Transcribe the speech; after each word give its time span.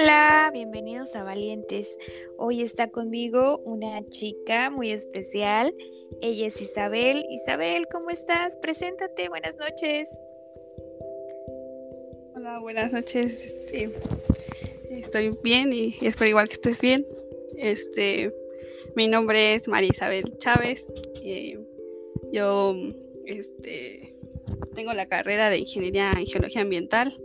Hola, 0.00 0.50
bienvenidos 0.52 1.16
a 1.16 1.24
Valientes. 1.24 1.98
Hoy 2.36 2.62
está 2.62 2.88
conmigo 2.88 3.58
una 3.64 4.06
chica 4.10 4.70
muy 4.70 4.90
especial. 4.90 5.74
Ella 6.20 6.46
es 6.46 6.60
Isabel. 6.60 7.26
Isabel, 7.30 7.88
¿cómo 7.90 8.10
estás? 8.10 8.56
Preséntate, 8.58 9.28
buenas 9.28 9.56
noches. 9.56 10.08
Hola, 12.36 12.60
buenas 12.60 12.92
noches. 12.92 13.42
Este, 13.42 13.90
estoy 14.90 15.36
bien 15.42 15.72
y, 15.72 15.96
espero 16.00 16.30
igual 16.30 16.48
que 16.48 16.54
estés 16.54 16.80
bien. 16.80 17.04
Este, 17.56 18.32
mi 18.94 19.08
nombre 19.08 19.54
es 19.54 19.66
María 19.66 19.90
Isabel 19.92 20.38
Chávez. 20.38 20.86
Y 21.20 21.56
yo 22.32 22.76
este, 23.26 24.14
tengo 24.76 24.92
la 24.92 25.06
carrera 25.06 25.50
de 25.50 25.58
Ingeniería 25.58 26.12
en 26.12 26.26
Geología 26.26 26.62
Ambiental 26.62 27.20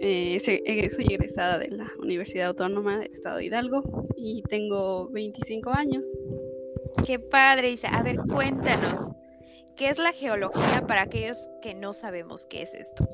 eh, 0.00 0.40
eh, 0.44 0.90
soy 0.90 1.06
egresada 1.06 1.58
de 1.58 1.68
la 1.68 1.90
Universidad 1.98 2.48
Autónoma 2.48 2.98
del 2.98 3.12
Estado 3.12 3.38
de 3.38 3.46
Hidalgo 3.46 4.08
y 4.16 4.42
tengo 4.42 5.08
25 5.08 5.70
años. 5.70 6.04
Qué 7.06 7.18
padre, 7.18 7.70
Isa. 7.70 7.88
A 7.88 8.02
ver, 8.02 8.16
cuéntanos, 8.18 8.98
¿qué 9.76 9.88
es 9.88 9.98
la 9.98 10.12
geología 10.12 10.84
para 10.86 11.02
aquellos 11.02 11.48
que 11.62 11.74
no 11.74 11.92
sabemos 11.92 12.46
qué 12.46 12.62
es 12.62 12.74
esto? 12.74 13.08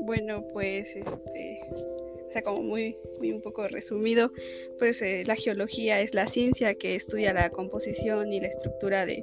Bueno, 0.00 0.44
pues, 0.52 0.94
este, 0.94 1.60
o 2.28 2.32
sea, 2.32 2.42
como 2.42 2.62
muy, 2.62 2.96
muy 3.18 3.32
un 3.32 3.42
poco 3.42 3.66
resumido, 3.68 4.30
pues 4.78 5.00
eh, 5.02 5.24
la 5.26 5.36
geología 5.36 6.00
es 6.00 6.14
la 6.14 6.26
ciencia 6.26 6.74
que 6.74 6.94
estudia 6.94 7.32
la 7.32 7.50
composición 7.50 8.32
y 8.32 8.40
la 8.40 8.48
estructura 8.48 9.06
de, 9.06 9.22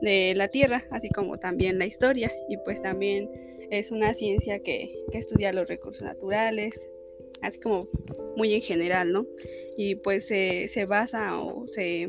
de 0.00 0.34
la 0.36 0.48
Tierra, 0.48 0.84
así 0.90 1.08
como 1.08 1.38
también 1.38 1.78
la 1.78 1.86
historia, 1.86 2.32
y 2.48 2.56
pues 2.58 2.80
también 2.82 3.28
es 3.70 3.90
una 3.90 4.14
ciencia 4.14 4.60
que, 4.60 4.94
estudia 5.12 5.52
los 5.52 5.68
recursos 5.68 6.02
naturales, 6.02 6.88
así 7.40 7.58
como 7.58 7.88
muy 8.36 8.54
en 8.54 8.62
general, 8.62 9.12
¿no? 9.12 9.26
Y 9.76 9.96
pues 9.96 10.26
se 10.26 10.84
basa 10.86 11.38
o 11.40 11.66
se 11.68 12.08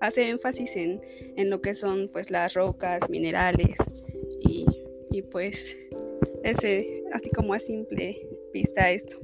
hace 0.00 0.28
énfasis 0.28 0.70
en, 0.74 1.50
lo 1.50 1.60
que 1.60 1.74
son 1.74 2.08
pues 2.08 2.30
las 2.30 2.54
rocas, 2.54 3.08
minerales 3.08 3.76
y, 4.40 5.22
pues 5.30 5.76
ese, 6.42 7.04
así 7.12 7.30
como 7.30 7.52
a 7.52 7.58
simple 7.58 8.26
vista 8.52 8.90
esto. 8.90 9.18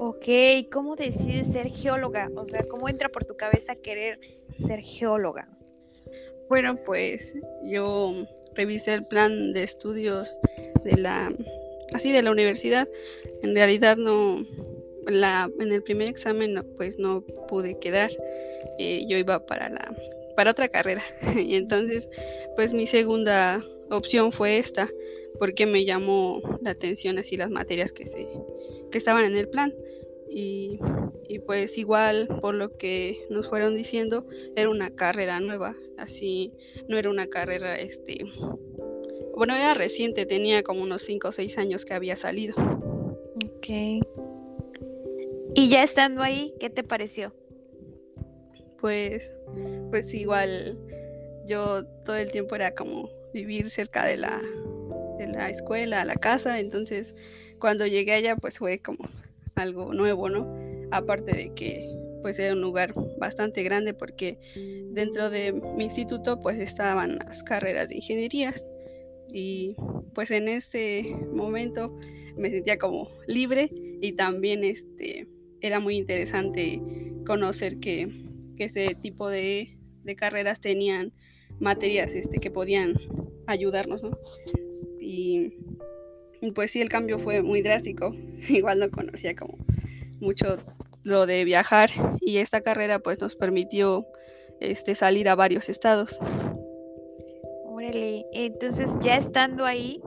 Ok, 0.00 0.26
¿cómo 0.70 0.94
decides 0.94 1.48
ser 1.48 1.70
geóloga? 1.70 2.30
O 2.36 2.44
sea, 2.44 2.62
¿cómo 2.68 2.88
entra 2.88 3.08
por 3.08 3.24
tu 3.24 3.36
cabeza 3.36 3.74
querer 3.74 4.20
ser 4.64 4.78
geóloga? 4.78 5.48
Bueno, 6.48 6.76
pues 6.86 7.34
yo 7.64 8.14
revisé 8.54 8.94
el 8.94 9.04
plan 9.06 9.52
de 9.52 9.64
estudios 9.64 10.38
de 10.84 10.98
la 10.98 11.34
así 11.92 12.12
de 12.12 12.22
la 12.22 12.30
universidad. 12.30 12.88
En 13.42 13.56
realidad 13.56 13.96
no 13.96 14.44
la 15.08 15.50
en 15.58 15.72
el 15.72 15.82
primer 15.82 16.06
examen 16.06 16.64
pues 16.76 16.96
no 16.96 17.22
pude 17.48 17.76
quedar. 17.80 18.12
Eh, 18.78 19.04
yo 19.08 19.18
iba 19.18 19.44
para 19.46 19.68
la 19.68 19.92
para 20.36 20.52
otra 20.52 20.68
carrera 20.68 21.02
y 21.36 21.56
entonces 21.56 22.08
pues 22.54 22.72
mi 22.72 22.86
segunda 22.86 23.64
opción 23.90 24.30
fue 24.30 24.58
esta 24.58 24.88
porque 25.40 25.66
me 25.66 25.84
llamó 25.84 26.40
la 26.62 26.70
atención 26.70 27.18
así 27.18 27.36
las 27.36 27.50
materias 27.50 27.90
que 27.90 28.06
se 28.06 28.28
que 28.90 28.98
estaban 28.98 29.24
en 29.24 29.36
el 29.36 29.48
plan. 29.48 29.74
Y, 30.30 30.78
y, 31.26 31.38
pues 31.38 31.78
igual 31.78 32.28
por 32.42 32.54
lo 32.54 32.76
que 32.76 33.18
nos 33.30 33.48
fueron 33.48 33.74
diciendo 33.74 34.26
era 34.56 34.68
una 34.68 34.90
carrera 34.90 35.40
nueva. 35.40 35.74
Así 35.96 36.52
no 36.88 36.98
era 36.98 37.10
una 37.10 37.26
carrera 37.26 37.76
este 37.76 38.24
bueno 39.34 39.54
era 39.54 39.72
reciente 39.72 40.26
tenía 40.26 40.64
como 40.64 40.82
unos 40.82 41.02
5 41.02 41.28
o 41.28 41.32
6 41.32 41.58
años 41.58 41.84
que 41.84 41.94
había 41.94 42.16
salido. 42.16 42.54
Ok. 43.44 43.68
Y 45.54 45.68
ya 45.68 45.82
estando 45.82 46.22
ahí 46.22 46.54
qué 46.58 46.70
te 46.70 46.82
pareció 46.82 47.32
pues 48.80 49.34
pues 49.90 50.12
igual 50.14 50.78
yo 51.46 51.84
todo 52.04 52.16
el 52.16 52.30
tiempo 52.30 52.54
era 52.54 52.74
como 52.74 53.10
vivir 53.32 53.70
cerca 53.70 54.04
de 54.04 54.16
la 54.16 54.40
de 55.18 55.26
la 55.26 55.50
escuela 55.50 56.04
la 56.04 56.14
casa. 56.14 56.60
Entonces 56.60 57.14
cuando 57.58 57.86
llegué 57.86 58.12
allá 58.12 58.36
pues 58.36 58.58
fue 58.58 58.78
como 58.78 59.08
algo 59.54 59.92
nuevo, 59.92 60.28
¿no? 60.28 60.46
Aparte 60.90 61.34
de 61.34 61.54
que 61.54 61.88
pues 62.22 62.38
era 62.38 62.54
un 62.54 62.60
lugar 62.60 62.92
bastante 63.18 63.62
grande 63.62 63.94
porque 63.94 64.38
dentro 64.92 65.30
de 65.30 65.52
mi 65.52 65.84
instituto 65.84 66.40
pues 66.40 66.58
estaban 66.58 67.16
las 67.16 67.42
carreras 67.44 67.88
de 67.88 67.96
ingenierías 67.96 68.64
y 69.28 69.74
pues 70.14 70.30
en 70.30 70.48
ese 70.48 71.02
momento 71.32 71.96
me 72.36 72.50
sentía 72.50 72.78
como 72.78 73.08
libre 73.26 73.70
y 74.00 74.12
también 74.12 74.64
este 74.64 75.28
era 75.60 75.80
muy 75.80 75.96
interesante 75.96 76.80
conocer 77.26 77.78
que, 77.78 78.08
ese 78.58 78.96
tipo 78.96 79.28
de, 79.28 79.78
de, 80.02 80.16
carreras 80.16 80.60
tenían 80.60 81.12
materias 81.60 82.12
este, 82.12 82.38
que 82.40 82.50
podían 82.50 82.94
ayudarnos, 83.46 84.02
¿no? 84.02 84.10
Y 85.00 85.52
pues 86.54 86.70
sí, 86.70 86.80
el 86.80 86.88
cambio 86.88 87.18
fue 87.18 87.42
muy 87.42 87.62
drástico. 87.62 88.14
Igual 88.48 88.78
no 88.80 88.90
conocía 88.90 89.34
como 89.34 89.58
mucho 90.20 90.56
lo 91.04 91.26
de 91.26 91.44
viajar 91.44 91.90
y 92.20 92.38
esta 92.38 92.60
carrera 92.60 92.98
pues 92.98 93.20
nos 93.20 93.36
permitió 93.36 94.06
este 94.60 94.94
salir 94.94 95.28
a 95.28 95.34
varios 95.34 95.68
estados. 95.68 96.18
Órale, 97.64 98.26
entonces 98.32 98.90
ya 99.00 99.16
estando 99.16 99.64
ahí 99.64 100.02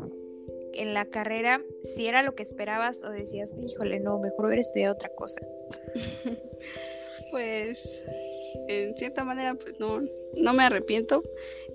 en 0.74 0.94
la 0.94 1.06
carrera, 1.06 1.62
si 1.96 2.08
era 2.08 2.24
lo 2.24 2.36
que 2.36 2.44
esperabas 2.44 3.03
o 3.03 3.09
decías, 3.09 3.56
híjole, 3.62 4.00
no, 4.00 4.20
mejor 4.20 4.46
hubiera 4.46 4.62
estudiado 4.62 4.94
otra 4.94 5.09
cosa. 5.16 5.41
pues 7.31 8.06
en 8.68 8.96
cierta 8.97 9.24
manera 9.24 9.56
pues 9.56 9.80
no, 9.80 10.02
no 10.36 10.53
me 10.53 10.64
arrepiento 10.64 11.24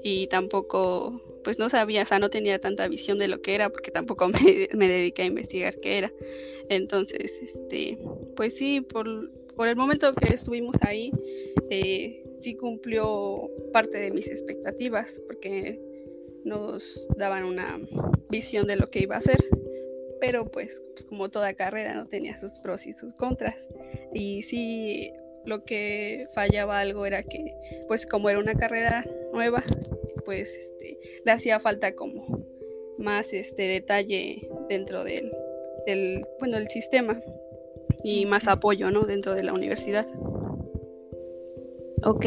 y 0.02 0.26
tampoco 0.28 1.20
pues 1.44 1.60
no 1.60 1.68
sabía, 1.68 2.02
o 2.02 2.06
sea, 2.06 2.18
no 2.18 2.28
tenía 2.28 2.58
tanta 2.58 2.88
visión 2.88 3.18
de 3.18 3.28
lo 3.28 3.40
que 3.40 3.54
era 3.54 3.70
porque 3.70 3.92
tampoco 3.92 4.28
me, 4.28 4.68
me 4.74 4.88
dediqué 4.88 5.22
a 5.22 5.26
investigar 5.26 5.76
qué 5.76 5.98
era. 5.98 6.12
Entonces, 6.68 7.40
este, 7.40 7.98
pues 8.34 8.56
sí, 8.56 8.80
por, 8.80 9.30
por 9.54 9.68
el 9.68 9.76
momento 9.76 10.12
que 10.14 10.34
estuvimos 10.34 10.74
ahí, 10.80 11.12
eh, 11.70 12.24
sí 12.40 12.54
cumplió 12.56 13.50
parte 13.72 13.98
de 13.98 14.10
mis 14.10 14.26
expectativas 14.26 15.08
porque 15.26 15.80
nos 16.44 17.06
daban 17.16 17.44
una 17.44 17.80
visión 18.30 18.66
de 18.66 18.76
lo 18.76 18.88
que 18.88 19.00
iba 19.00 19.16
a 19.16 19.20
hacer. 19.20 19.38
Pero 20.20 20.50
pues 20.50 20.82
como 21.08 21.28
toda 21.28 21.54
carrera 21.54 21.94
no 21.94 22.06
tenía 22.06 22.38
sus 22.38 22.52
pros 22.60 22.86
y 22.86 22.92
sus 22.92 23.14
contras. 23.14 23.68
Y 24.12 24.42
sí, 24.42 25.12
lo 25.44 25.64
que 25.64 26.26
fallaba 26.34 26.80
algo 26.80 27.06
era 27.06 27.22
que 27.22 27.54
pues 27.86 28.06
como 28.06 28.28
era 28.28 28.38
una 28.38 28.54
carrera 28.54 29.04
nueva, 29.36 29.62
pues 30.24 30.50
este, 30.50 30.98
le 31.24 31.32
hacía 31.32 31.60
falta 31.60 31.94
como 31.94 32.46
más 32.98 33.32
este 33.32 33.64
detalle 33.64 34.48
dentro 34.68 35.04
del, 35.04 35.30
del 35.86 36.24
bueno 36.40 36.56
el 36.56 36.68
sistema 36.68 37.20
y 38.02 38.24
más 38.24 38.48
apoyo 38.48 38.90
no 38.90 39.02
dentro 39.02 39.34
de 39.34 39.42
la 39.42 39.52
universidad. 39.52 40.06
Ok 42.02 42.26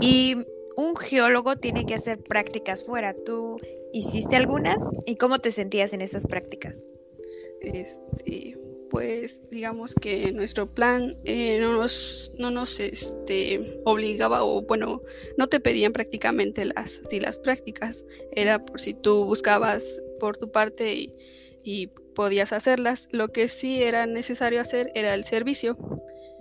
y 0.00 0.36
un 0.76 0.94
geólogo 0.94 1.56
tiene 1.56 1.84
que 1.84 1.94
hacer 1.94 2.18
prácticas 2.18 2.84
fuera. 2.84 3.14
Tú 3.14 3.56
hiciste 3.92 4.36
algunas 4.36 4.78
y 5.06 5.16
cómo 5.16 5.38
te 5.38 5.50
sentías 5.50 5.92
en 5.94 6.02
esas 6.02 6.26
prácticas 6.26 6.86
este 7.60 8.56
pues 8.90 9.40
digamos 9.50 9.94
que 9.94 10.32
nuestro 10.32 10.72
plan 10.72 11.14
eh, 11.24 11.58
no 11.60 11.72
nos, 11.74 12.32
no 12.38 12.50
nos 12.50 12.78
este, 12.80 13.80
obligaba 13.84 14.44
o 14.44 14.62
bueno, 14.62 15.02
no 15.36 15.48
te 15.48 15.60
pedían 15.60 15.92
prácticamente 15.92 16.64
las, 16.64 17.02
si 17.10 17.20
las 17.20 17.38
prácticas, 17.38 18.04
era 18.32 18.64
por 18.64 18.80
si 18.80 18.94
tú 18.94 19.24
buscabas 19.24 19.82
por 20.20 20.36
tu 20.36 20.50
parte 20.50 21.10
y, 21.64 21.90
podías 22.14 22.54
hacerlas. 22.54 23.08
Lo 23.10 23.28
que 23.28 23.46
sí 23.46 23.82
era 23.82 24.06
necesario 24.06 24.62
hacer 24.62 24.90
era 24.94 25.12
el 25.12 25.24
servicio. 25.24 25.76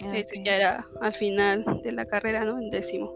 Ah, 0.06 0.18
Eso 0.18 0.36
ya 0.42 0.56
era 0.56 0.88
al 1.02 1.14
final 1.14 1.66
de 1.84 1.92
la 1.92 2.06
carrera, 2.06 2.46
¿no? 2.46 2.58
En 2.58 2.70
décimo. 2.70 3.14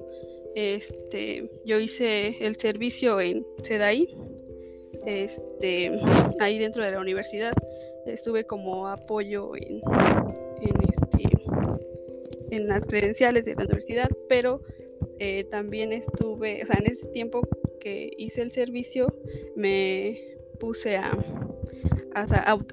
Este, 0.56 1.50
yo 1.64 1.80
hice 1.80 2.36
el 2.46 2.58
servicio 2.58 3.22
en 3.22 3.46
CEDAI, 3.64 4.14
este, 5.06 5.90
ahí 6.42 6.60
dentro 6.60 6.84
de 6.84 6.92
la 6.92 7.00
universidad 7.00 7.54
estuve 8.14 8.46
como 8.46 8.88
apoyo 8.88 9.56
en, 9.56 9.82
en, 10.62 10.76
este, 10.88 12.56
en 12.56 12.68
las 12.68 12.86
credenciales 12.86 13.46
de 13.46 13.56
la 13.56 13.64
universidad, 13.66 14.10
pero 14.28 14.62
eh, 15.20 15.46
también 15.46 15.92
estuve, 15.92 16.64
o 16.64 16.66
sea, 16.66 16.78
en 16.80 16.92
ese 16.92 17.08
tiempo 17.08 17.42
que 17.80 18.12
hice 18.18 18.42
el 18.42 18.52
servicio, 18.52 19.14
me 19.56 20.18
puse 20.60 20.98
a, 20.98 21.18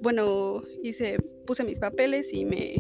bueno, 0.03 0.63
hice, 0.83 1.19
puse 1.47 1.65
mis 1.65 1.79
papeles 1.79 2.33
y 2.33 2.45
me, 2.45 2.77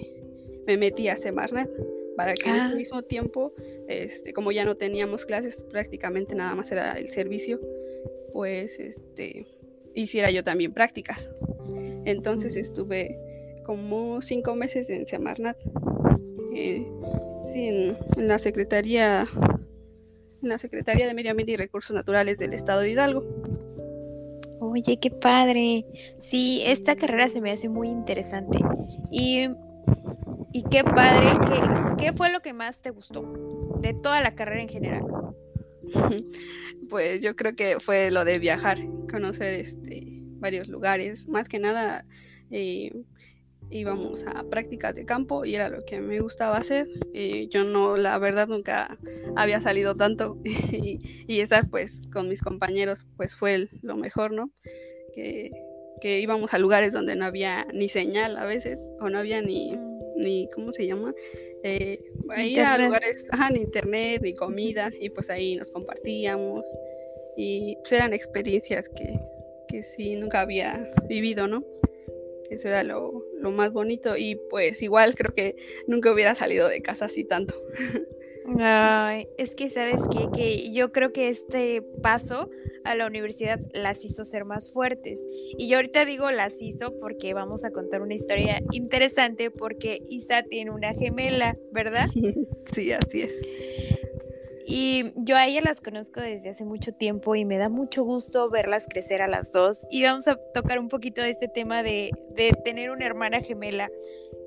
me 0.66 0.76
metí 0.76 1.08
a 1.08 1.16
Semarnat 1.16 1.70
para 2.16 2.34
que 2.34 2.48
al 2.48 2.60
ah. 2.60 2.74
mismo 2.74 3.02
tiempo, 3.02 3.52
este, 3.88 4.32
como 4.32 4.50
ya 4.50 4.64
no 4.64 4.76
teníamos 4.76 5.26
clases, 5.26 5.56
prácticamente 5.70 6.34
nada 6.34 6.54
más 6.54 6.72
era 6.72 6.92
el 6.94 7.10
servicio, 7.10 7.60
pues 8.32 8.78
este, 8.78 9.46
hiciera 9.94 10.30
yo 10.30 10.42
también 10.42 10.72
prácticas. 10.72 11.30
Entonces 12.06 12.56
estuve 12.56 13.18
como 13.64 14.22
cinco 14.22 14.54
meses 14.54 14.88
en 14.88 15.06
Semarnat, 15.06 15.58
eh, 16.54 16.86
en, 17.52 17.96
la 18.16 18.38
Secretaría, 18.38 19.26
en 20.40 20.48
la 20.48 20.56
Secretaría 20.58 21.06
de 21.06 21.14
Medio 21.14 21.32
Ambiente 21.32 21.52
y 21.52 21.56
Recursos 21.56 21.94
Naturales 21.94 22.38
del 22.38 22.54
Estado 22.54 22.80
de 22.80 22.90
Hidalgo. 22.90 23.24
Oye, 24.60 24.98
qué 24.98 25.10
padre. 25.10 25.84
Sí, 26.18 26.62
esta 26.64 26.94
carrera 26.94 27.28
se 27.28 27.40
me 27.40 27.50
hace 27.50 27.68
muy 27.68 27.90
interesante. 27.90 28.58
Y, 29.10 29.48
y 30.52 30.62
qué 30.70 30.84
padre, 30.84 31.26
¿qué, 31.44 32.04
¿qué 32.04 32.12
fue 32.12 32.30
lo 32.30 32.40
que 32.40 32.52
más 32.52 32.80
te 32.80 32.90
gustó 32.90 33.22
de 33.80 33.94
toda 33.94 34.20
la 34.20 34.36
carrera 34.36 34.62
en 34.62 34.68
general? 34.68 35.04
Pues 36.88 37.20
yo 37.20 37.34
creo 37.34 37.56
que 37.56 37.80
fue 37.80 38.12
lo 38.12 38.24
de 38.24 38.38
viajar, 38.38 38.78
conocer 39.10 39.54
este, 39.54 39.95
varios 40.38 40.68
lugares, 40.68 41.28
más 41.28 41.48
que 41.48 41.58
nada 41.58 42.04
eh, 42.50 42.92
íbamos 43.70 44.24
a 44.26 44.44
prácticas 44.44 44.94
de 44.94 45.04
campo 45.04 45.44
y 45.44 45.54
era 45.54 45.68
lo 45.68 45.84
que 45.84 46.00
me 46.00 46.20
gustaba 46.20 46.56
hacer. 46.56 46.88
Eh, 47.14 47.48
yo 47.50 47.64
no, 47.64 47.96
la 47.96 48.18
verdad, 48.18 48.48
nunca 48.48 48.96
había 49.34 49.60
salido 49.60 49.94
tanto 49.94 50.38
y, 50.44 51.40
estar 51.40 51.68
pues 51.68 51.92
con 52.12 52.28
mis 52.28 52.40
compañeros 52.40 53.04
pues 53.16 53.34
fue 53.34 53.68
lo 53.82 53.96
mejor, 53.96 54.32
¿no? 54.32 54.50
Que, 55.14 55.50
que, 56.00 56.20
íbamos 56.20 56.52
a 56.54 56.58
lugares 56.58 56.92
donde 56.92 57.16
no 57.16 57.24
había 57.24 57.66
ni 57.72 57.88
señal 57.88 58.36
a 58.36 58.44
veces 58.44 58.78
o 59.00 59.08
no 59.08 59.18
había 59.18 59.40
ni, 59.42 59.76
ni 60.16 60.48
¿cómo 60.54 60.72
se 60.72 60.86
llama? 60.86 61.14
Eh, 61.62 61.98
ir 62.38 62.60
a 62.60 62.78
lugares, 62.78 63.24
ajá, 63.30 63.50
ni 63.50 63.60
internet, 63.60 64.20
ni 64.22 64.34
comida 64.34 64.90
y 65.00 65.10
pues 65.10 65.30
ahí 65.30 65.56
nos 65.56 65.70
compartíamos 65.70 66.64
y 67.36 67.76
pues 67.76 67.92
eran 67.92 68.12
experiencias 68.12 68.88
que, 68.88 69.18
que 69.68 69.84
sí 69.96 70.16
nunca 70.16 70.40
había 70.40 70.90
vivido, 71.08 71.46
¿no? 71.46 71.64
Eso 72.50 72.68
era 72.68 72.84
lo, 72.84 73.24
más 73.52 73.72
bonito 73.72 74.16
y 74.16 74.36
pues 74.50 74.82
igual 74.82 75.14
creo 75.14 75.32
que 75.34 75.56
nunca 75.86 76.12
hubiera 76.12 76.34
salido 76.34 76.68
de 76.68 76.82
casa 76.82 77.06
así 77.06 77.24
tanto. 77.24 77.54
Ay, 78.60 79.26
es 79.38 79.54
que 79.56 79.70
sabes 79.70 80.00
qué? 80.10 80.26
que 80.34 80.72
yo 80.72 80.92
creo 80.92 81.12
que 81.12 81.28
este 81.28 81.82
paso 82.02 82.48
a 82.84 82.94
la 82.94 83.06
universidad 83.06 83.60
las 83.72 84.04
hizo 84.04 84.24
ser 84.24 84.44
más 84.44 84.72
fuertes. 84.72 85.26
Y 85.58 85.68
yo 85.68 85.76
ahorita 85.76 86.04
digo 86.04 86.30
las 86.30 86.62
hizo 86.62 86.98
porque 87.00 87.34
vamos 87.34 87.64
a 87.64 87.72
contar 87.72 88.02
una 88.02 88.14
historia 88.14 88.62
interesante 88.70 89.50
porque 89.50 90.00
Isa 90.08 90.42
tiene 90.44 90.70
una 90.70 90.94
gemela, 90.94 91.56
¿verdad? 91.72 92.08
Sí, 92.72 92.92
así 92.92 93.22
es. 93.22 93.32
Y 94.68 95.12
yo 95.14 95.36
a 95.36 95.46
ella 95.46 95.60
las 95.64 95.80
conozco 95.80 96.20
desde 96.20 96.48
hace 96.48 96.64
mucho 96.64 96.92
tiempo 96.92 97.36
y 97.36 97.44
me 97.44 97.56
da 97.56 97.68
mucho 97.68 98.02
gusto 98.02 98.50
verlas 98.50 98.88
crecer 98.88 99.22
a 99.22 99.28
las 99.28 99.52
dos. 99.52 99.86
Y 99.90 100.02
vamos 100.02 100.26
a 100.26 100.34
tocar 100.36 100.80
un 100.80 100.88
poquito 100.88 101.22
de 101.22 101.30
este 101.30 101.46
tema 101.46 101.84
de, 101.84 102.10
tener 102.64 102.90
una 102.90 103.06
hermana 103.06 103.40
gemela. 103.40 103.90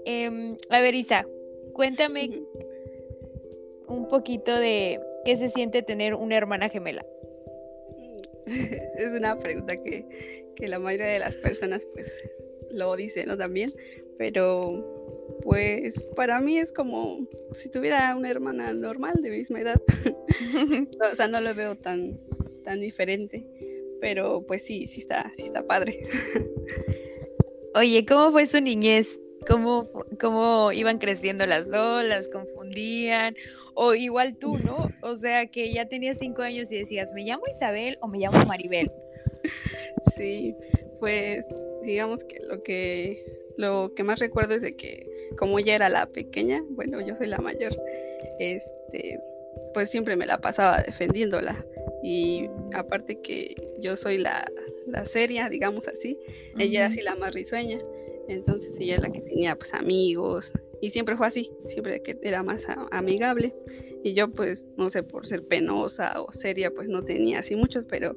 Em, 0.05 0.57
a 0.69 0.81
ver, 0.81 0.93
Isa, 0.95 1.25
cuéntame 1.71 2.29
un 3.87 4.09
poquito 4.09 4.59
de 4.59 4.99
qué 5.23 5.37
se 5.37 5.49
siente 5.49 5.83
tener 5.83 6.15
una 6.15 6.35
hermana 6.35 6.67
gemela. 6.67 7.05
Es 8.45 9.07
una 9.07 9.39
pregunta 9.39 9.77
que, 9.77 10.45
que 10.57 10.67
la 10.67 10.79
mayoría 10.79 11.07
de 11.07 11.19
las 11.19 11.35
personas 11.35 11.81
pues 11.93 12.11
lo 12.71 12.93
dicen, 12.97 13.27
¿no? 13.27 13.37
También, 13.37 13.73
pero 14.17 14.98
pues 15.43 15.93
para 16.15 16.39
mí 16.41 16.59
es 16.59 16.71
como 16.71 17.27
si 17.53 17.69
tuviera 17.69 18.15
una 18.15 18.29
hermana 18.29 18.73
normal 18.73 19.15
de 19.21 19.31
misma 19.31 19.61
edad. 19.61 19.81
o 21.11 21.15
sea, 21.15 21.27
no 21.27 21.41
lo 21.41 21.53
veo 21.55 21.75
tan, 21.75 22.19
tan 22.63 22.81
diferente. 22.81 23.45
Pero 24.01 24.45
pues 24.45 24.63
sí, 24.63 24.87
sí 24.87 25.01
está, 25.01 25.31
sí 25.35 25.43
está 25.43 25.65
padre. 25.65 26.07
Oye, 27.75 28.05
¿cómo 28.05 28.31
fue 28.31 28.45
su 28.45 28.61
niñez? 28.61 29.19
¿Cómo, 29.47 29.87
¿Cómo 30.19 30.71
iban 30.71 30.97
creciendo 30.97 31.45
las 31.45 31.69
dos? 31.69 32.03
¿Las 32.03 32.27
confundían? 32.29 33.35
O 33.73 33.93
igual 33.95 34.37
tú, 34.37 34.57
¿no? 34.57 34.89
O 35.01 35.15
sea, 35.15 35.47
que 35.47 35.71
ya 35.71 35.87
tenías 35.87 36.17
cinco 36.19 36.41
años 36.41 36.71
y 36.71 36.79
decías, 36.79 37.13
¿me 37.13 37.23
llamo 37.23 37.43
Isabel 37.55 37.97
o 38.01 38.07
me 38.07 38.19
llamo 38.19 38.45
Maribel? 38.45 38.91
Sí, 40.17 40.55
pues 40.99 41.45
digamos 41.83 42.23
que 42.25 42.39
lo 42.49 42.61
que 42.61 43.38
lo 43.59 43.93
que 43.93 44.05
más 44.05 44.21
recuerdo 44.21 44.55
es 44.55 44.61
de 44.61 44.77
que 44.77 45.05
como 45.37 45.59
ella 45.59 45.75
era 45.75 45.89
la 45.89 46.05
pequeña, 46.05 46.63
bueno, 46.69 47.05
yo 47.05 47.13
soy 47.17 47.27
la 47.27 47.39
mayor, 47.39 47.73
este, 48.39 49.19
pues 49.73 49.89
siempre 49.89 50.15
me 50.15 50.25
la 50.25 50.39
pasaba 50.39 50.81
defendiéndola. 50.81 51.65
Y 52.01 52.49
aparte 52.73 53.19
que 53.19 53.55
yo 53.81 53.97
soy 53.97 54.17
la, 54.17 54.49
la 54.87 55.05
seria, 55.05 55.49
digamos 55.49 55.85
así, 55.89 56.17
ella 56.57 56.79
era 56.79 56.87
así 56.87 57.01
la 57.01 57.15
más 57.15 57.33
risueña. 57.33 57.79
Entonces 58.29 58.77
ella 58.79 58.95
es 58.95 59.01
la 59.01 59.11
que 59.11 59.19
tenía 59.19 59.57
pues 59.57 59.73
amigos 59.73 60.53
y 60.81 60.91
siempre 60.91 61.17
fue 61.17 61.27
así, 61.27 61.51
siempre 61.67 62.01
que 62.01 62.17
era 62.21 62.43
más 62.43 62.65
amigable. 62.91 63.53
Y 64.05 64.13
yo 64.13 64.31
pues 64.31 64.63
no 64.77 64.89
sé, 64.89 65.03
por 65.03 65.27
ser 65.27 65.43
penosa 65.43 66.21
o 66.21 66.31
seria 66.31 66.71
pues 66.71 66.87
no 66.87 67.03
tenía 67.03 67.39
así 67.39 67.57
muchos, 67.57 67.83
pero 67.89 68.15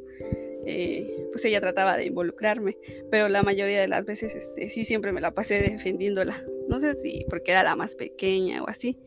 eh, 0.64 1.26
pues 1.32 1.44
ella 1.44 1.60
trataba 1.60 1.96
de 1.96 2.06
involucrarme, 2.06 2.76
pero 3.10 3.28
la 3.28 3.42
mayoría 3.42 3.80
de 3.80 3.88
las 3.88 4.04
veces 4.04 4.34
este, 4.34 4.68
sí 4.68 4.84
siempre 4.84 5.12
me 5.12 5.20
la 5.20 5.32
pasé 5.32 5.60
defendiéndola. 5.60 6.42
No 6.68 6.80
sé 6.80 6.94
si 6.96 7.26
porque 7.28 7.50
era 7.50 7.62
la 7.62 7.76
más 7.76 7.94
pequeña 7.94 8.62
o 8.62 8.68
así, 8.68 8.98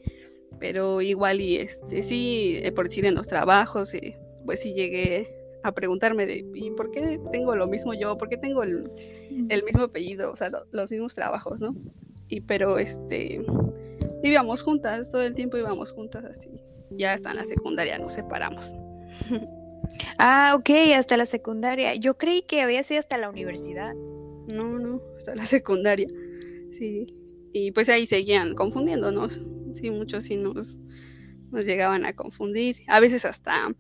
pero 0.60 1.02
igual 1.02 1.42
y 1.42 1.58
este 1.58 2.04
sí, 2.04 2.60
eh, 2.62 2.72
por 2.72 2.90
decir 2.90 3.06
en 3.06 3.16
los 3.16 3.28
trabajos, 3.28 3.94
eh, 3.94 4.18
pues 4.46 4.62
sí 4.62 4.74
llegué 4.74 5.34
a 5.64 5.72
preguntarme 5.72 6.26
de 6.26 6.46
¿y 6.54 6.72
por 6.72 6.92
qué 6.92 7.20
tengo 7.32 7.56
lo 7.56 7.68
mismo 7.68 7.94
yo? 7.94 8.18
¿Por 8.18 8.30
qué 8.30 8.38
tengo 8.38 8.64
el, 8.64 8.92
mismo 9.66 9.84
apellido? 9.84 10.32
O 10.32 10.36
sea, 10.36 10.52
los 10.72 10.92
mismos 10.92 11.16
trabajos, 11.16 11.60
¿no? 11.62 11.76
Y 12.28 12.42
pero 12.42 12.78
este 12.78 13.42
vivíamos 14.22 14.62
juntas, 14.62 15.10
todo 15.10 15.22
el 15.22 15.36
tiempo 15.36 15.58
íbamos 15.58 15.92
juntas 15.92 16.26
así. 16.26 16.50
Ya 16.92 17.14
hasta 17.14 17.32
en 17.32 17.38
la 17.38 17.46
secundaria 17.46 17.98
nos 17.98 18.14
separamos. 18.14 18.74
Ah, 20.18 20.56
ok, 20.58 20.70
hasta 20.96 21.18
la 21.18 21.26
secundaria. 21.26 21.96
Yo 21.96 22.18
creí 22.18 22.42
que 22.44 22.62
había 22.62 22.84
sido 22.84 23.00
hasta 23.00 23.18
la 23.18 23.30
universidad. 23.30 23.94
No, 24.48 24.80
no, 24.80 25.02
hasta 25.18 25.36
la 25.36 25.46
secundaria. 25.46 26.08
Sí. 26.78 27.08
Y 27.54 27.72
pues 27.72 27.90
ahí 27.90 28.06
seguían 28.06 28.54
confundiéndonos. 28.54 29.42
Sí, 29.76 29.90
muchos 29.90 30.26
sí 30.26 30.36
nos, 30.36 30.78
nos 31.52 31.66
llegaban 31.66 32.06
a 32.06 32.14
confundir. 32.14 32.78
A 32.88 33.00
veces 33.00 33.26
hasta 33.26 33.74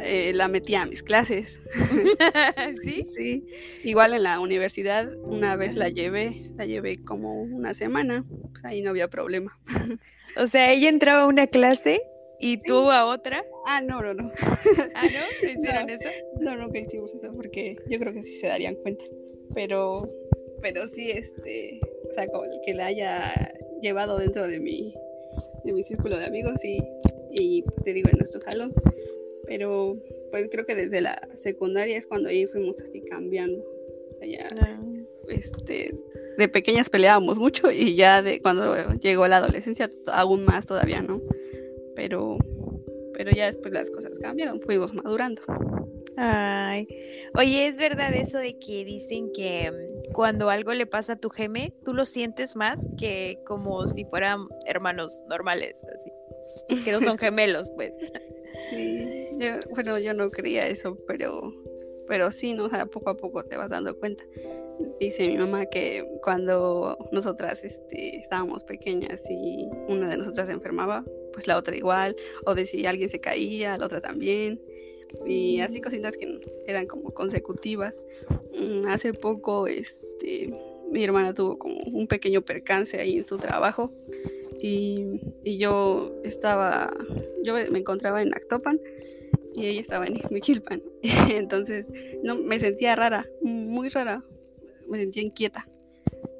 eh, 0.00 0.32
la 0.34 0.48
metía 0.48 0.82
a 0.82 0.86
mis 0.86 1.02
clases. 1.02 1.60
¿Sí? 2.82 3.06
Sí. 3.14 3.46
Igual 3.84 4.14
en 4.14 4.24
la 4.24 4.40
universidad 4.40 5.10
una 5.22 5.56
vez 5.56 5.74
la 5.74 5.88
llevé, 5.88 6.50
la 6.56 6.66
llevé 6.66 7.02
como 7.02 7.42
una 7.42 7.74
semana. 7.74 8.24
Pues 8.52 8.64
ahí 8.64 8.82
no 8.82 8.90
había 8.90 9.08
problema. 9.08 9.58
O 10.34 10.46
sea, 10.46 10.72
ella 10.72 10.88
entraba 10.88 11.24
a 11.24 11.26
una 11.26 11.46
clase 11.46 12.00
¿Y 12.44 12.56
tú 12.56 12.90
a 12.90 13.06
otra? 13.06 13.44
Ah, 13.66 13.80
no, 13.80 14.02
no, 14.02 14.14
no. 14.14 14.32
¿Ah, 14.96 15.06
no? 15.06 15.20
¿No 15.42 15.48
hicieron 15.48 15.88
eso? 15.88 16.08
No, 16.40 16.56
nunca 16.56 16.80
hicimos 16.80 17.14
eso 17.14 17.32
porque 17.34 17.76
yo 17.88 18.00
creo 18.00 18.12
que 18.12 18.24
sí 18.24 18.38
se 18.38 18.48
darían 18.48 18.74
cuenta. 18.74 19.04
Pero, 19.54 20.02
pero 20.60 20.88
sí, 20.88 21.12
este, 21.12 21.80
o 22.10 22.12
sea, 22.14 22.26
como 22.26 22.44
el 22.44 22.60
que 22.66 22.74
la 22.74 22.86
haya 22.86 23.32
llevado 23.80 24.18
dentro 24.18 24.48
de 24.48 24.58
mi, 24.58 24.92
de 25.64 25.72
mi 25.72 25.84
círculo 25.84 26.18
de 26.18 26.26
amigos 26.26 26.64
y, 26.64 26.82
y 27.30 27.62
te 27.84 27.92
digo, 27.92 28.08
en 28.10 28.18
nuestro 28.18 28.40
salón. 28.40 28.74
Pero, 29.46 29.96
pues 30.32 30.48
creo 30.50 30.66
que 30.66 30.74
desde 30.74 31.00
la 31.00 31.28
secundaria 31.36 31.96
es 31.96 32.08
cuando 32.08 32.28
ahí 32.28 32.46
fuimos 32.46 32.80
así 32.80 33.02
cambiando. 33.02 33.62
O 34.10 34.14
sea, 34.16 34.26
ya, 34.26 34.48
ah. 34.60 34.82
este, 35.28 35.94
de 36.38 36.48
pequeñas 36.48 36.90
peleábamos 36.90 37.38
mucho 37.38 37.70
y 37.70 37.94
ya 37.94 38.20
de 38.20 38.42
cuando 38.42 38.94
llegó 38.94 39.28
la 39.28 39.36
adolescencia 39.36 39.88
aún 40.06 40.44
más 40.44 40.66
todavía, 40.66 41.02
¿no? 41.02 41.20
Pero, 41.94 42.38
pero 43.14 43.30
ya 43.30 43.46
después 43.46 43.72
las 43.72 43.90
cosas 43.90 44.18
cambiaron, 44.18 44.60
fuimos 44.60 44.92
madurando. 44.94 45.42
Ay, 46.16 46.86
oye, 47.38 47.66
¿es 47.66 47.78
verdad 47.78 48.12
eso 48.14 48.38
de 48.38 48.58
que 48.58 48.84
dicen 48.84 49.32
que 49.32 49.70
mm, 49.70 50.12
cuando 50.12 50.50
algo 50.50 50.74
le 50.74 50.86
pasa 50.86 51.14
a 51.14 51.16
tu 51.16 51.30
geme, 51.30 51.72
tú 51.84 51.94
lo 51.94 52.04
sientes 52.04 52.54
más 52.54 52.88
que 52.98 53.38
como 53.46 53.86
si 53.86 54.04
fueran 54.04 54.46
hermanos 54.66 55.22
normales, 55.28 55.84
así? 55.94 56.12
Que 56.84 56.92
no 56.92 57.00
son 57.00 57.16
gemelos, 57.18 57.70
pues. 57.70 57.92
Sí, 58.70 59.28
bueno, 59.70 59.98
yo 59.98 60.12
no 60.12 60.28
creía 60.28 60.66
eso, 60.68 60.98
pero, 61.06 61.40
pero 62.06 62.30
sí, 62.30 62.52
¿no? 62.52 62.66
O 62.66 62.68
sea, 62.68 62.84
poco 62.86 63.10
a 63.10 63.16
poco 63.16 63.44
te 63.44 63.56
vas 63.56 63.70
dando 63.70 63.98
cuenta. 63.98 64.22
Dice 65.00 65.26
mi 65.26 65.38
mamá 65.38 65.66
que 65.66 66.06
cuando 66.22 66.98
nosotras 67.10 67.64
este, 67.64 68.18
estábamos 68.18 68.64
pequeñas 68.64 69.22
y 69.28 69.68
una 69.88 70.10
de 70.10 70.18
nosotras 70.18 70.46
se 70.46 70.52
enfermaba, 70.52 71.04
pues 71.32 71.46
la 71.46 71.56
otra 71.56 71.76
igual, 71.76 72.16
o 72.44 72.54
de 72.54 72.66
si 72.66 72.86
alguien 72.86 73.10
se 73.10 73.20
caía, 73.20 73.78
la 73.78 73.86
otra 73.86 74.00
también, 74.00 74.60
y 75.26 75.60
así 75.60 75.80
cositas 75.80 76.16
que 76.16 76.40
eran 76.66 76.86
como 76.86 77.12
consecutivas. 77.12 77.94
Mm, 78.58 78.86
hace 78.86 79.12
poco, 79.12 79.66
este, 79.66 80.52
mi 80.90 81.04
hermana 81.04 81.34
tuvo 81.34 81.58
como 81.58 81.76
un 81.76 82.06
pequeño 82.06 82.42
percance 82.42 83.00
ahí 83.00 83.18
en 83.18 83.26
su 83.26 83.36
trabajo, 83.36 83.92
y, 84.60 85.20
y 85.42 85.58
yo 85.58 86.14
estaba, 86.22 86.94
yo 87.42 87.54
me 87.54 87.78
encontraba 87.78 88.22
en 88.22 88.34
Actopan, 88.34 88.80
y 89.54 89.66
ella 89.66 89.80
estaba 89.80 90.06
en 90.06 90.16
Ixmiquilpan. 90.16 90.82
Entonces, 91.30 91.86
no, 92.22 92.36
me 92.36 92.58
sentía 92.58 92.96
rara, 92.96 93.26
muy 93.42 93.88
rara, 93.88 94.22
me 94.88 94.98
sentía 94.98 95.22
inquieta 95.22 95.66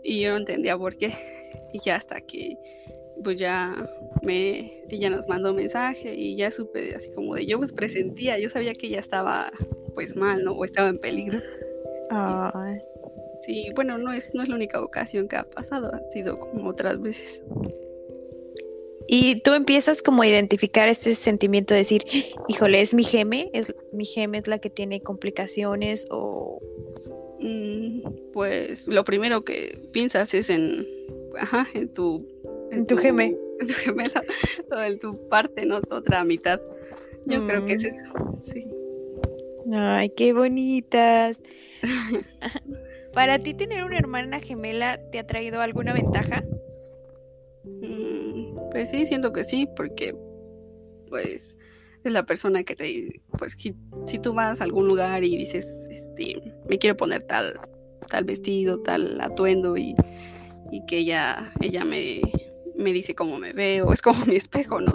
y 0.02 0.20
yo 0.20 0.30
no 0.30 0.38
entendía 0.38 0.76
por 0.76 0.96
qué. 0.96 1.12
Y 1.72 1.80
ya 1.84 1.96
hasta 1.96 2.20
que 2.20 2.56
pues 3.22 3.38
ya 3.38 3.88
me 4.22 4.82
ella 4.88 5.10
nos 5.10 5.28
mandó 5.28 5.50
un 5.50 5.56
mensaje 5.56 6.14
y 6.14 6.36
ya 6.36 6.50
supe 6.50 6.94
así 6.94 7.10
como 7.12 7.34
de 7.34 7.46
yo 7.46 7.58
pues 7.58 7.72
presentía, 7.72 8.38
yo 8.38 8.50
sabía 8.50 8.74
que 8.74 8.86
ella 8.86 9.00
estaba 9.00 9.52
pues 9.94 10.16
mal, 10.16 10.44
¿no? 10.44 10.52
O 10.52 10.64
estaba 10.64 10.88
en 10.88 10.98
peligro. 10.98 11.40
Sí, 13.44 13.70
bueno, 13.74 13.98
no 13.98 14.12
es 14.12 14.30
no 14.34 14.42
es 14.42 14.48
la 14.48 14.54
única 14.54 14.80
ocasión 14.82 15.28
que 15.28 15.36
ha 15.36 15.44
pasado, 15.44 15.92
ha 15.92 16.00
sido 16.12 16.38
como 16.38 16.70
otras 16.70 17.00
veces. 17.00 17.42
Y 19.08 19.40
tú 19.40 19.52
empiezas 19.52 20.00
como 20.02 20.22
a 20.22 20.26
identificar 20.26 20.88
este 20.88 21.14
sentimiento 21.14 21.74
de 21.74 21.78
decir, 21.78 22.04
híjole, 22.48 22.80
es 22.80 22.94
mi 22.94 23.02
geme, 23.02 23.50
es 23.52 23.74
mi 23.92 24.04
geme 24.04 24.38
es 24.38 24.46
la 24.46 24.58
que 24.58 24.70
tiene 24.70 25.02
complicaciones 25.02 26.06
o 26.10 26.60
Mm, 27.42 28.02
pues 28.32 28.86
lo 28.86 29.04
primero 29.04 29.44
que 29.44 29.78
piensas 29.90 30.32
es 30.32 30.48
en, 30.48 30.86
ajá, 31.38 31.66
en 31.74 31.88
tu... 31.88 32.26
En, 32.70 32.86
tu, 32.86 32.96
geme. 32.96 33.36
Tu 33.66 33.74
gemela, 33.74 34.22
o 34.70 34.80
en 34.80 34.98
tu 34.98 35.28
parte, 35.28 35.66
¿no? 35.66 35.80
Tu 35.82 35.94
otra 35.94 36.24
mitad. 36.24 36.60
Yo 37.26 37.46
creo 37.46 37.64
que 37.64 37.74
es 37.74 37.84
mm. 37.84 37.86
eso, 37.86 38.42
sí. 38.44 38.66
Ay, 39.72 40.10
qué 40.16 40.32
bonitas. 40.32 41.42
¿Para 43.12 43.38
ti 43.38 43.54
tener 43.54 43.84
una 43.84 43.98
hermana 43.98 44.40
gemela 44.40 44.98
te 45.10 45.18
ha 45.18 45.26
traído 45.26 45.60
alguna 45.60 45.92
ventaja? 45.92 46.42
Mm, 47.64 48.70
pues 48.70 48.90
sí, 48.90 49.06
siento 49.06 49.32
que 49.32 49.44
sí, 49.44 49.68
porque 49.76 50.14
pues 51.08 51.56
es 52.04 52.12
la 52.12 52.24
persona 52.24 52.64
que 52.64 52.74
te, 52.74 53.20
pues 53.38 53.54
si, 53.58 54.18
tú 54.18 54.32
vas 54.32 54.60
a 54.60 54.64
algún 54.64 54.88
lugar 54.88 55.22
y 55.22 55.36
dices, 55.36 55.66
este, 55.90 56.36
me 56.68 56.78
quiero 56.78 56.96
poner 56.96 57.22
tal, 57.26 57.60
tal 58.08 58.24
vestido, 58.24 58.80
tal 58.80 59.20
atuendo 59.20 59.76
y, 59.76 59.94
y 60.70 60.84
que 60.86 60.98
ella, 60.98 61.52
ella 61.60 61.84
me, 61.84 62.22
me 62.82 62.92
dice 62.92 63.14
cómo 63.14 63.38
me 63.38 63.52
veo, 63.52 63.92
es 63.92 64.02
como 64.02 64.24
mi 64.26 64.36
espejo, 64.36 64.80
¿no? 64.80 64.94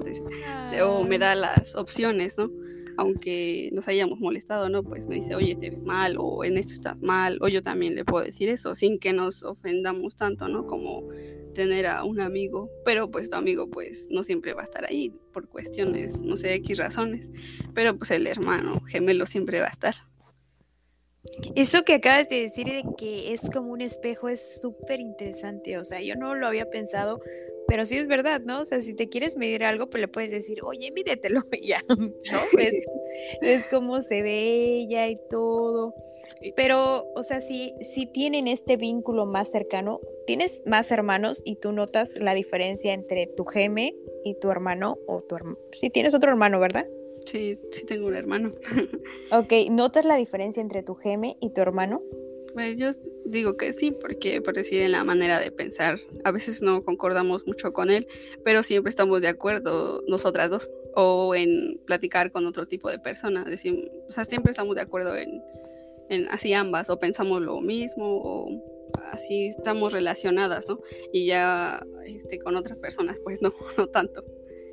o 0.86 1.04
me 1.04 1.18
da 1.18 1.36
las 1.36 1.76
opciones, 1.76 2.38
¿no? 2.38 2.52
Aunque 3.00 3.70
nos 3.74 3.88
hayamos 3.88 4.20
molestado, 4.20 4.70
¿no? 4.70 4.84
Pues 4.84 5.06
me 5.08 5.16
dice, 5.16 5.36
oye, 5.36 5.56
te 5.56 5.70
ves 5.70 5.84
mal, 5.84 6.16
o 6.18 6.44
en 6.44 6.58
esto 6.58 6.74
estás 6.74 7.00
mal, 7.00 7.38
o 7.42 7.48
yo 7.48 7.62
también 7.62 7.94
le 7.96 8.04
puedo 8.04 8.26
decir 8.26 8.50
eso, 8.50 8.74
sin 8.74 9.00
que 9.00 9.14
nos 9.14 9.44
ofendamos 9.44 10.16
tanto, 10.16 10.48
¿no? 10.48 10.66
Como 10.66 11.08
tener 11.58 11.88
a 11.88 12.04
un 12.04 12.20
amigo, 12.20 12.70
pero 12.86 13.10
pues 13.10 13.32
tu 13.32 13.36
amigo 13.36 13.68
pues 13.68 14.06
no 14.12 14.24
siempre 14.24 14.54
va 14.54 14.62
a 14.62 14.66
estar 14.66 14.86
ahí 14.86 15.12
por 15.34 15.50
cuestiones, 15.50 16.20
no 16.22 16.38
sé, 16.38 16.54
X 16.54 16.78
razones, 16.78 17.32
pero 17.74 17.98
pues 17.98 18.12
el 18.12 18.28
hermano 18.28 18.80
gemelo 18.82 19.26
siempre 19.26 19.60
va 19.60 19.66
a 19.66 19.72
estar. 19.72 19.96
Eso 21.56 21.84
que 21.84 21.96
acabas 21.96 22.30
de 22.30 22.42
decir 22.42 22.68
de 22.68 22.84
que 22.98 23.34
es 23.34 23.42
como 23.52 23.72
un 23.72 23.82
espejo 23.82 24.30
es 24.30 24.62
súper 24.62 25.00
interesante, 25.00 25.78
o 25.78 25.84
sea, 25.84 26.02
yo 26.02 26.16
no 26.16 26.36
lo 26.36 26.48
había 26.48 26.70
pensado, 26.70 27.20
pero 27.68 27.86
sí 27.86 27.96
es 27.96 28.08
verdad, 28.08 28.42
¿no? 28.42 28.62
O 28.62 28.66
sea, 28.66 28.82
si 28.82 28.94
te 28.94 29.10
quieres 29.10 29.38
medir 29.38 29.64
algo, 29.64 29.90
pues 29.90 30.02
le 30.02 30.08
puedes 30.08 30.32
decir, 30.32 30.60
oye, 30.64 30.92
mídetelo 30.92 31.42
ya, 31.62 31.84
¿no? 31.90 31.98
Es, 32.60 32.74
es 33.42 33.68
como 33.68 34.02
se 34.02 34.22
ve 34.22 34.80
ella 34.80 35.08
y 35.10 35.18
todo. 35.30 35.94
Pero, 36.56 37.06
o 37.16 37.24
sea, 37.24 37.42
si, 37.42 37.74
si 37.94 38.06
tienen 38.06 38.48
este 38.48 38.78
vínculo 38.78 39.26
más 39.26 39.50
cercano, 39.50 40.00
tienes 40.26 40.62
más 40.66 40.92
hermanos 40.92 41.42
y 41.46 41.56
tú 41.56 41.72
notas 41.72 42.18
la 42.20 42.34
diferencia 42.34 42.94
entre 42.94 43.28
tu 43.28 43.46
geme 43.46 43.96
y 44.24 44.36
tu 44.36 44.52
hermano 44.52 44.98
o 45.08 45.22
tu 45.22 45.36
hermano. 45.36 45.58
Sí, 45.72 45.90
tienes 45.90 46.14
otro 46.14 46.30
hermano, 46.30 46.60
¿verdad? 46.60 46.86
Sí, 47.26 47.60
sí 47.72 47.86
tengo 47.86 48.08
un 48.08 48.16
hermano. 48.16 48.54
ok, 49.32 49.54
¿notas 49.72 50.06
la 50.06 50.16
diferencia 50.16 50.62
entre 50.62 50.84
tu 50.84 50.96
geme 50.96 51.38
y 51.42 51.52
tu 51.54 51.62
hermano? 51.62 52.02
Pues 52.58 52.76
yo 52.76 52.90
digo 53.26 53.56
que 53.56 53.72
sí, 53.72 53.92
porque 53.92 54.42
parece 54.42 54.84
en 54.84 54.94
la 54.94 55.04
manera 55.04 55.40
de 55.40 55.52
pensar. 55.52 56.00
A 56.24 56.32
veces 56.32 56.64
no 56.64 56.84
concordamos 56.84 57.46
mucho 57.46 57.72
con 57.72 57.92
él, 57.92 58.08
pero 58.44 58.64
siempre 58.64 58.90
estamos 58.90 59.22
de 59.22 59.28
acuerdo 59.28 60.02
nosotras 60.08 60.50
dos. 60.50 60.72
O 60.96 61.36
en 61.36 61.80
platicar 61.86 62.32
con 62.32 62.48
otro 62.48 62.68
tipo 62.68 62.90
de 62.90 62.98
persona. 62.98 63.44
Decir, 63.44 63.92
o 64.10 64.12
sea, 64.12 64.26
siempre 64.26 64.50
estamos 64.50 64.76
de 64.76 64.82
acuerdo 64.82 65.16
en, 65.16 65.40
en 66.10 66.28
así 66.30 66.52
ambas, 66.54 66.90
o 66.90 67.00
pensamos 67.00 67.44
lo 67.44 67.62
mismo, 67.62 68.22
o 68.24 68.90
así 69.12 69.50
estamos 69.50 69.94
relacionadas, 69.94 70.68
¿no? 70.68 70.80
Y 71.14 71.28
ya 71.28 71.86
este, 72.08 72.40
con 72.40 72.56
otras 72.56 72.80
personas, 72.80 73.20
pues 73.20 73.40
no, 73.40 73.54
no 73.78 73.86
tanto. 73.86 74.26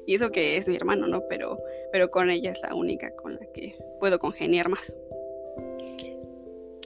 Y 0.07 0.14
eso 0.14 0.31
que 0.31 0.57
es 0.57 0.67
mi 0.67 0.76
hermano, 0.76 1.07
¿no? 1.07 1.23
Pero, 1.29 1.59
pero 1.93 2.11
con 2.11 2.31
ella 2.31 2.53
es 2.53 2.62
la 2.62 2.75
única 2.75 3.14
con 3.17 3.35
la 3.35 3.45
que 3.53 3.76
puedo 4.00 4.19
congeniar 4.19 4.71
más. 4.71 4.91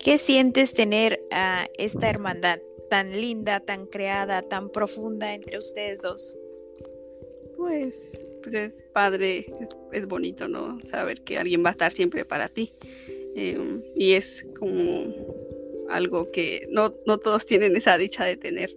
¿Qué 0.02 0.16
sientes 0.16 0.74
tener 0.74 1.20
a 1.30 1.66
esta 1.76 2.08
hermandad 2.08 2.60
tan 2.88 3.20
linda, 3.20 3.60
tan 3.60 3.86
creada, 3.86 4.42
tan 4.42 4.70
profunda 4.70 5.34
entre 5.34 5.58
ustedes 5.58 6.00
dos? 6.00 6.36
Pues, 7.56 7.94
pues 8.42 8.54
es 8.54 8.82
padre, 8.92 9.46
es, 9.92 10.06
bonito, 10.06 10.46
¿no? 10.46 10.78
Saber 10.80 11.22
que 11.22 11.38
alguien 11.38 11.64
va 11.64 11.70
a 11.70 11.72
estar 11.72 11.92
siempre 11.92 12.24
para 12.24 12.48
ti. 12.48 12.72
Em, 13.34 13.82
y 13.96 14.12
es 14.12 14.46
como 14.58 15.12
algo 15.90 16.30
que 16.30 16.66
no, 16.70 16.94
no 17.06 17.18
todos 17.18 17.44
tienen 17.44 17.76
esa 17.76 17.98
dicha 17.98 18.24
de 18.24 18.36
tener. 18.36 18.70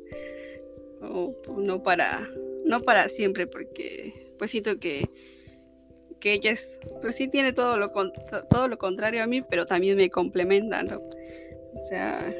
O 1.01 1.35
no 1.57 1.83
para, 1.83 2.29
no 2.65 2.79
para 2.81 3.09
siempre, 3.09 3.45
porque 3.45 4.33
pues 4.39 4.49
siento 4.49 4.79
que, 4.79 5.07
que 6.21 6.33
ella 6.33 6.51
es, 6.51 6.79
pues 7.01 7.15
sí 7.15 7.27
tiene 7.27 7.51
todo 7.51 7.75
lo, 7.75 7.91
todo 8.49 8.67
lo 8.69 8.77
contrario 8.77 9.23
a 9.23 9.27
mí, 9.27 9.41
pero 9.41 9.65
también 9.65 9.97
me 9.97 10.09
complementa, 10.09 10.83
¿no? 10.83 11.01
O 11.73 11.85
sea, 11.85 12.33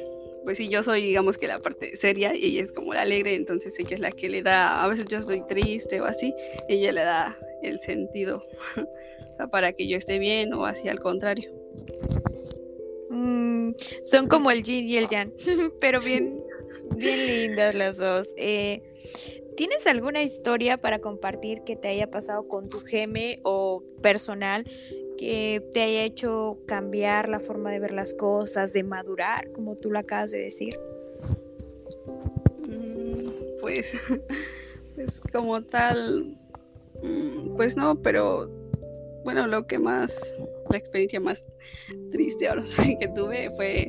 pues 0.44 0.56
sí, 0.56 0.68
yo 0.68 0.82
soy, 0.82 1.02
digamos 1.02 1.36
que 1.36 1.46
la 1.46 1.58
parte 1.58 1.96
seria 1.98 2.34
y 2.34 2.46
ella 2.46 2.62
es 2.62 2.72
como 2.72 2.94
la 2.94 3.02
alegre, 3.02 3.34
entonces 3.34 3.74
ella 3.78 3.94
es 3.94 4.00
la 4.00 4.12
que 4.12 4.28
le 4.28 4.42
da, 4.42 4.82
a 4.82 4.88
veces 4.88 5.06
yo 5.06 5.18
estoy 5.18 5.42
triste 5.46 6.00
o 6.00 6.06
así, 6.06 6.34
ella 6.68 6.92
le 6.92 7.02
da 7.02 7.38
el 7.62 7.80
sentido 7.80 8.44
para 9.50 9.72
que 9.72 9.86
yo 9.86 9.96
esté 9.96 10.18
bien 10.18 10.52
o 10.54 10.64
así 10.64 10.88
al 10.88 11.00
contrario. 11.00 11.50
Mm, 13.10 13.72
son 14.06 14.28
como 14.28 14.50
el 14.50 14.62
yin 14.62 14.88
y 14.88 14.96
el 14.96 15.08
yang, 15.08 15.32
pero 15.80 16.00
bien, 16.00 16.40
bien 16.96 17.26
lindas 17.26 17.74
las 17.74 17.96
dos. 17.96 18.28
Eh, 18.36 18.80
¿Tienes 19.56 19.86
alguna 19.86 20.22
historia 20.22 20.78
para 20.78 21.00
compartir 21.00 21.62
que 21.62 21.76
te 21.76 21.88
haya 21.88 22.10
pasado 22.10 22.48
con 22.48 22.68
tu 22.68 22.80
geme 22.80 23.40
o 23.42 23.82
personal 24.00 24.64
que 25.18 25.62
te 25.72 25.82
haya 25.82 26.04
hecho 26.04 26.58
cambiar 26.66 27.28
la 27.28 27.38
forma 27.38 27.70
de 27.70 27.78
ver 27.78 27.92
las 27.92 28.14
cosas, 28.14 28.72
de 28.72 28.82
madurar, 28.82 29.52
como 29.52 29.76
tú 29.76 29.90
lo 29.90 29.98
acabas 29.98 30.30
de 30.30 30.38
decir? 30.38 30.78
Mm, 32.66 33.24
pues, 33.60 33.92
pues 34.94 35.20
como 35.32 35.62
tal, 35.62 36.38
mm, 37.02 37.56
pues 37.56 37.76
no, 37.76 38.00
pero 38.00 38.50
bueno, 39.24 39.46
lo 39.46 39.66
que 39.66 39.78
más, 39.78 40.36
la 40.70 40.78
experiencia 40.78 41.20
más 41.20 41.42
triste 42.10 42.48
ahora 42.48 42.64
que 43.00 43.08
tuve 43.08 43.50
fue 43.56 43.86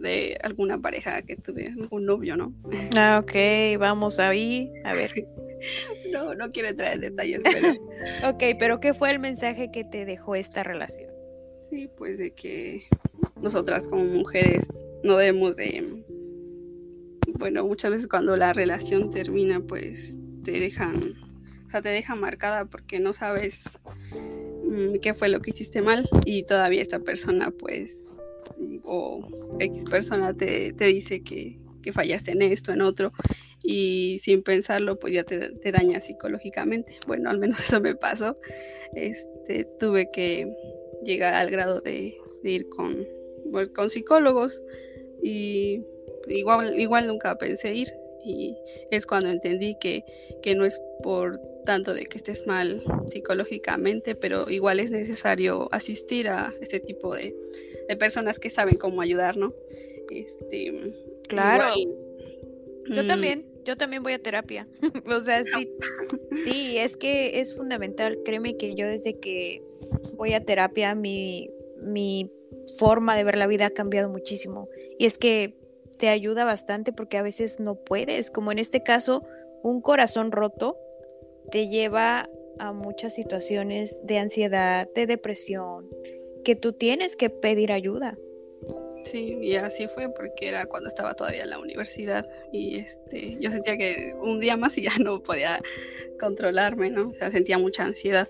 de 0.00 0.38
alguna 0.42 0.78
pareja 0.80 1.22
que 1.22 1.36
tuve, 1.36 1.74
un 1.90 2.06
novio, 2.06 2.36
¿no? 2.36 2.54
Ah, 2.96 3.20
ok, 3.22 3.78
vamos 3.78 4.18
ahí, 4.18 4.70
a 4.84 4.94
ver. 4.94 5.12
no, 6.12 6.34
no 6.34 6.50
quiero 6.50 6.68
entrar 6.68 6.94
en 6.94 7.00
detalles, 7.00 7.40
pero... 7.42 7.68
ok, 8.30 8.42
pero 8.58 8.80
¿qué 8.80 8.94
fue 8.94 9.10
el 9.10 9.18
mensaje 9.18 9.70
que 9.72 9.84
te 9.84 10.04
dejó 10.04 10.34
esta 10.34 10.62
relación? 10.62 11.10
Sí, 11.68 11.88
pues 11.96 12.18
de 12.18 12.32
que 12.32 12.84
nosotras 13.40 13.86
como 13.86 14.04
mujeres 14.04 14.66
no 15.04 15.16
debemos 15.16 15.56
de... 15.56 16.04
Bueno, 17.38 17.64
muchas 17.66 17.92
veces 17.92 18.08
cuando 18.08 18.36
la 18.36 18.52
relación 18.52 19.10
termina, 19.10 19.60
pues 19.60 20.18
te 20.42 20.52
dejan 20.52 20.94
o 21.70 21.72
sea, 21.72 21.82
te 21.82 21.90
deja 21.90 22.16
marcada 22.16 22.64
porque 22.64 22.98
no 22.98 23.12
sabes 23.14 23.54
mm, 24.64 24.98
qué 25.00 25.14
fue 25.14 25.28
lo 25.28 25.40
que 25.40 25.50
hiciste 25.50 25.82
mal 25.82 26.08
y 26.24 26.42
todavía 26.42 26.82
esta 26.82 26.98
persona, 26.98 27.52
pues, 27.52 27.96
o 28.84 29.26
X 29.58 29.84
persona 29.90 30.34
te, 30.34 30.72
dice 30.72 31.22
que, 31.22 31.58
fallaste 31.92 32.32
en 32.32 32.42
esto, 32.42 32.72
en 32.72 32.82
otro, 32.82 33.12
y 33.62 34.20
sin 34.22 34.42
pensarlo, 34.42 34.98
pues 34.98 35.12
ya 35.12 35.24
te, 35.24 35.72
daña 35.72 36.00
psicológicamente. 36.00 36.98
Bueno, 37.06 37.30
al 37.30 37.38
menos 37.38 37.60
eso 37.68 37.80
me 37.80 37.94
pasó. 37.94 38.36
Este, 38.94 39.66
tuve 39.78 40.10
que 40.10 40.52
llegar 41.04 41.34
al 41.34 41.50
grado 41.50 41.80
de, 41.80 42.16
ir 42.42 42.68
con, 42.68 43.06
pues, 43.50 43.68
con 43.70 43.90
psicólogos 43.90 44.62
y 45.22 45.82
igual, 46.28 46.78
igual 46.78 47.06
nunca 47.06 47.36
pensé 47.36 47.74
ir 47.74 47.88
y 48.24 48.56
es 48.90 49.06
cuando 49.06 49.28
entendí 49.28 49.76
que, 49.80 50.04
que 50.42 50.54
no 50.54 50.64
es 50.64 50.80
por 51.02 51.40
tanto 51.64 51.94
de 51.94 52.06
que 52.06 52.18
estés 52.18 52.46
mal 52.46 52.82
psicológicamente, 53.06 54.14
pero 54.14 54.50
igual 54.50 54.80
es 54.80 54.90
necesario 54.90 55.68
asistir 55.72 56.28
a 56.28 56.52
este 56.60 56.80
tipo 56.80 57.14
de, 57.14 57.34
de 57.90 57.96
personas 57.96 58.38
que 58.38 58.50
saben 58.50 58.76
cómo 58.76 59.00
ayudar, 59.00 59.36
¿no? 59.36 59.52
Este, 60.10 60.94
claro. 61.28 61.74
yo 62.86 63.02
mm, 63.02 63.06
también, 63.08 63.46
yo 63.64 63.76
también 63.76 64.04
voy 64.04 64.12
a 64.12 64.22
terapia. 64.22 64.68
o 65.06 65.20
sea, 65.20 65.42
sí, 65.42 65.68
sí, 66.44 66.78
es 66.78 66.96
que 66.96 67.40
es 67.40 67.56
fundamental. 67.56 68.20
Créeme 68.24 68.56
que 68.56 68.76
yo 68.76 68.86
desde 68.86 69.18
que 69.18 69.64
voy 70.14 70.34
a 70.34 70.44
terapia, 70.44 70.94
mi, 70.94 71.50
mi 71.82 72.30
forma 72.78 73.16
de 73.16 73.24
ver 73.24 73.36
la 73.36 73.48
vida 73.48 73.66
ha 73.66 73.70
cambiado 73.70 74.08
muchísimo. 74.08 74.68
Y 74.96 75.06
es 75.06 75.18
que 75.18 75.56
te 75.98 76.10
ayuda 76.10 76.44
bastante 76.44 76.92
porque 76.92 77.18
a 77.18 77.22
veces 77.22 77.58
no 77.58 77.74
puedes, 77.74 78.30
como 78.30 78.52
en 78.52 78.60
este 78.60 78.84
caso, 78.84 79.24
un 79.64 79.80
corazón 79.80 80.30
roto 80.30 80.78
te 81.50 81.66
lleva 81.66 82.30
a 82.60 82.72
muchas 82.72 83.16
situaciones 83.16 84.00
de 84.04 84.18
ansiedad, 84.18 84.88
de 84.94 85.08
depresión, 85.08 85.88
que 86.42 86.56
tú 86.56 86.72
tienes 86.72 87.16
que 87.16 87.30
pedir 87.30 87.72
ayuda. 87.72 88.16
Sí, 89.04 89.38
y 89.40 89.54
así 89.56 89.88
fue 89.88 90.12
porque 90.12 90.48
era 90.48 90.66
cuando 90.66 90.88
estaba 90.88 91.14
todavía 91.14 91.42
en 91.42 91.50
la 91.50 91.58
universidad 91.58 92.28
y 92.52 92.76
este, 92.76 93.36
yo 93.40 93.50
sentía 93.50 93.76
que 93.78 94.14
un 94.20 94.40
día 94.40 94.56
más 94.56 94.76
y 94.76 94.82
ya 94.82 94.92
no 94.98 95.22
podía 95.22 95.60
controlarme, 96.18 96.90
¿no? 96.90 97.08
O 97.08 97.14
sea, 97.14 97.30
sentía 97.30 97.58
mucha 97.58 97.84
ansiedad 97.84 98.28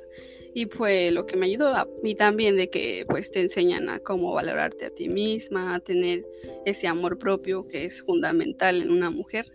y 0.54 0.66
fue 0.66 1.10
lo 1.10 1.26
que 1.26 1.36
me 1.36 1.46
ayudó 1.46 1.68
a 1.68 1.88
mí 2.02 2.14
también 2.14 2.56
de 2.56 2.70
que 2.70 3.04
pues 3.08 3.30
te 3.30 3.40
enseñan 3.40 3.88
a 3.88 4.00
cómo 4.00 4.32
valorarte 4.32 4.86
a 4.86 4.90
ti 4.90 5.08
misma, 5.08 5.74
a 5.74 5.80
tener 5.80 6.24
ese 6.64 6.86
amor 6.86 7.18
propio 7.18 7.66
que 7.66 7.84
es 7.84 8.02
fundamental 8.02 8.80
en 8.82 8.90
una 8.90 9.10
mujer, 9.10 9.46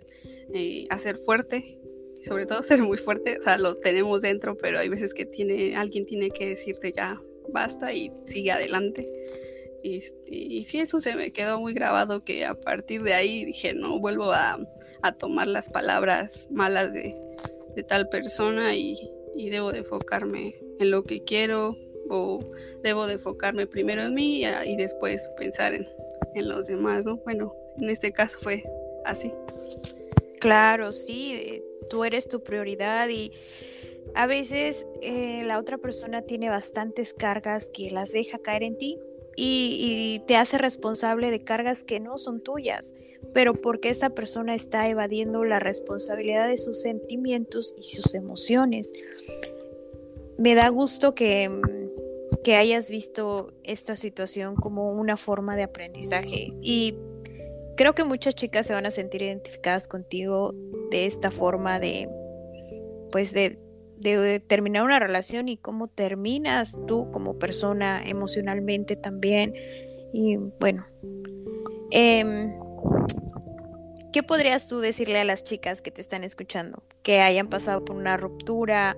eh, 0.54 0.86
a 0.90 0.98
ser 0.98 1.18
fuerte, 1.18 1.80
sobre 2.24 2.46
todo 2.46 2.64
ser 2.64 2.82
muy 2.82 2.98
fuerte, 2.98 3.38
o 3.40 3.44
sea, 3.44 3.58
lo 3.58 3.76
tenemos 3.78 4.22
dentro, 4.22 4.58
pero 4.58 4.80
hay 4.80 4.90
veces 4.90 5.14
que 5.14 5.26
tiene, 5.26 5.76
alguien 5.76 6.06
tiene 6.06 6.30
que 6.30 6.50
decirte 6.50 6.92
ya 6.92 7.22
basta 7.50 7.94
y 7.94 8.12
sigue 8.28 8.52
adelante. 8.52 9.08
Este, 9.84 10.34
y 10.34 10.64
sí, 10.64 10.80
eso 10.80 11.00
se 11.00 11.16
me 11.16 11.32
quedó 11.32 11.60
muy 11.60 11.74
grabado 11.74 12.24
que 12.24 12.44
a 12.44 12.56
partir 12.56 13.04
de 13.04 13.14
ahí 13.14 13.46
dije, 13.46 13.76
no, 13.76 14.00
vuelvo 14.00 14.32
a, 14.32 14.60
tomar 15.20 15.48
las 15.48 15.70
palabras 15.70 16.48
malas 16.50 16.92
de, 16.92 17.16
tal 17.88 18.10
persona 18.10 18.76
y, 18.76 19.12
debo 19.36 19.72
de 19.72 19.80
enfocarme 19.80 20.56
en 20.80 20.90
lo 20.90 21.04
que 21.04 21.24
quiero 21.24 21.78
o 22.10 22.40
debo 22.82 23.06
de 23.06 23.14
enfocarme 23.14 23.68
primero 23.68 24.02
en 24.02 24.16
mí 24.16 24.44
y, 24.44 24.76
después 24.76 25.30
pensar 25.38 25.76
en, 25.76 25.88
los 26.36 26.66
demás, 26.66 27.06
¿no? 27.06 27.18
Bueno, 27.18 27.54
en 27.80 27.92
este 27.92 28.12
caso 28.12 28.40
fue 28.42 28.64
así. 29.06 29.32
Claro, 30.40 30.92
sí, 30.92 31.34
eh, 31.36 31.64
tú 31.92 32.04
eres 32.04 32.28
tu 32.28 32.42
prioridad 32.42 33.08
y 33.10 33.32
a 34.16 34.28
veces 34.28 34.88
eh, 35.02 35.44
la 35.46 35.60
otra 35.60 35.78
persona 35.78 36.22
tiene 36.22 36.50
bastantes 36.50 37.14
cargas 37.14 37.70
que 37.70 37.92
las 37.92 38.14
deja 38.14 38.40
caer 38.40 38.64
en 38.64 38.78
ti 38.78 38.98
y, 39.36 40.22
te 40.28 40.38
hace 40.38 40.58
responsable 40.58 41.30
de 41.30 41.44
cargas 41.44 41.84
que 41.84 42.00
no 42.00 42.18
son 42.18 42.40
tuyas, 42.40 42.94
pero 43.34 43.54
porque 43.54 43.90
esa 43.90 44.10
persona 44.12 44.56
está 44.56 44.88
evadiendo 44.88 45.44
la 45.44 45.60
responsabilidad 45.60 46.48
de 46.48 46.58
sus 46.58 46.82
sentimientos 46.82 47.76
y 47.78 47.84
sus 47.84 48.16
emociones. 48.16 48.94
Me 50.38 50.56
da 50.56 50.70
gusto 50.70 51.14
que, 51.14 51.52
que 52.46 52.56
hayas 52.56 52.90
visto 52.90 53.52
esta 53.64 53.98
situación 53.98 54.56
como 54.56 54.94
una 54.94 55.18
forma 55.18 55.58
de 55.58 55.64
aprendizaje 55.64 56.54
y 56.62 56.96
creo 57.76 57.94
que 57.94 58.06
muchas 58.06 58.36
chicas 58.36 58.66
se 58.66 58.74
van 58.74 58.86
a 58.86 58.92
sentir 58.92 59.22
identificadas 59.22 59.90
contigo 59.90 60.56
de 60.90 61.06
esta 61.06 61.30
forma 61.30 61.82
de 61.82 62.10
pues 63.12 63.34
de 63.34 63.58
de 64.06 64.40
terminar 64.40 64.84
una 64.84 65.00
relación 65.00 65.48
y 65.48 65.58
cómo 65.58 65.88
terminas 65.88 66.80
tú 66.88 67.12
como 67.12 67.40
persona 67.40 68.02
emocionalmente 68.06 68.96
también. 68.96 69.54
Y 70.14 70.38
bueno, 70.60 70.86
em, 71.92 72.54
¿qué 74.14 74.24
podrías 74.24 74.68
tú 74.68 74.80
decirle 74.80 75.20
a 75.20 75.26
las 75.26 75.44
chicas 75.44 75.82
que 75.82 75.92
te 75.92 76.02
están 76.02 76.24
escuchando? 76.24 76.84
Que 77.04 77.22
hayan 77.22 77.48
pasado 77.48 77.84
por 77.84 77.96
una 77.96 78.18
ruptura, 78.18 78.96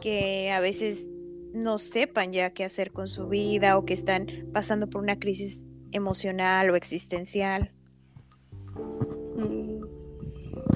que 0.00 0.50
a 0.50 0.60
veces 0.60 1.08
no 1.52 1.78
sepan 1.78 2.32
ya 2.32 2.50
qué 2.50 2.64
hacer 2.64 2.92
con 2.92 3.08
su 3.08 3.28
vida 3.28 3.76
o 3.76 3.84
que 3.84 3.94
están 3.94 4.26
pasando 4.52 4.88
por 4.88 5.02
una 5.02 5.18
crisis 5.18 5.64
emocional 5.92 6.70
o 6.70 6.76
existencial. 6.76 7.72
Mm, 9.36 9.80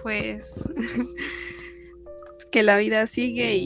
pues 0.02 0.50
que 2.54 2.62
la 2.62 2.78
vida 2.78 3.08
sigue 3.08 3.56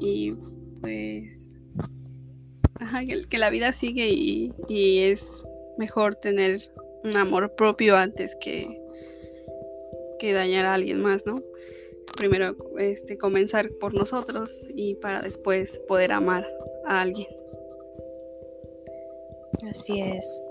y, 0.00 0.32
pues 0.80 1.54
ajá, 2.76 3.02
que, 3.04 3.36
la 3.36 3.50
vida 3.50 3.74
sigue 3.74 4.08
y, 4.08 4.98
es 5.00 5.22
mejor 5.76 6.14
tener 6.14 6.58
un 7.04 7.14
amor 7.18 7.54
propio 7.56 7.94
antes 7.94 8.34
que, 8.40 8.80
que 10.18 10.32
dañar 10.32 10.64
a 10.64 10.72
alguien 10.72 11.02
más, 11.02 11.26
¿no? 11.26 11.34
Primero 12.16 12.56
este, 12.78 13.18
comenzar 13.18 13.68
por 13.72 13.92
nosotros 13.92 14.48
y 14.74 14.94
para 14.94 15.20
después 15.20 15.78
poder 15.86 16.12
amar 16.12 16.46
a 16.86 17.02
alguien. 17.02 17.28
Así 19.68 20.00
es. 20.00 20.42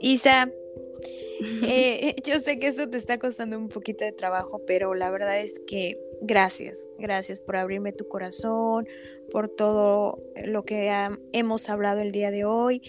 Isa, 0.00 0.50
eh, 1.62 2.16
yo 2.24 2.40
sé 2.40 2.58
que 2.58 2.68
esto 2.68 2.88
te 2.88 2.96
está 2.96 3.18
costando 3.18 3.58
un 3.58 3.68
poquito 3.68 4.06
de 4.06 4.12
trabajo, 4.12 4.62
pero 4.66 4.94
la 4.94 5.10
verdad 5.10 5.38
es 5.42 5.60
que 5.66 5.98
gracias, 6.26 6.88
gracias 6.98 7.40
por 7.40 7.56
abrirme 7.56 7.92
tu 7.92 8.08
corazón, 8.08 8.86
por 9.30 9.48
todo 9.48 10.22
lo 10.44 10.64
que 10.64 10.90
hemos 11.32 11.68
hablado 11.68 12.00
el 12.00 12.12
día 12.12 12.30
de 12.30 12.44
hoy. 12.44 12.82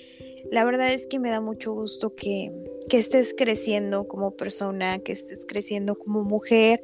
La 0.51 0.63
verdad 0.63 0.93
es 0.93 1.07
que 1.07 1.19
me 1.19 1.29
da 1.29 1.41
mucho 1.41 1.73
gusto 1.73 2.15
que, 2.15 2.51
que 2.89 2.97
estés 2.97 3.33
creciendo 3.35 4.07
como 4.07 4.31
persona, 4.31 4.99
que 4.99 5.11
estés 5.11 5.45
creciendo 5.47 5.95
como 5.95 6.23
mujer 6.23 6.81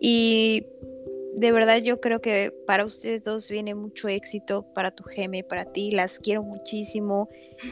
y 0.00 0.66
de 1.34 1.50
verdad 1.50 1.78
yo 1.78 2.00
creo 2.00 2.20
que 2.20 2.52
para 2.66 2.84
ustedes 2.84 3.24
dos 3.24 3.50
viene 3.50 3.74
mucho 3.74 4.08
éxito, 4.08 4.66
para 4.74 4.90
tu 4.90 5.04
geme, 5.04 5.44
para 5.44 5.72
ti, 5.72 5.90
las 5.90 6.18
quiero 6.18 6.42
muchísimo 6.42 7.28